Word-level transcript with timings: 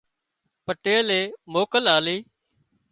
پٽيلي 0.65 1.21
موڪل 1.53 1.85
آلِي 1.95 2.17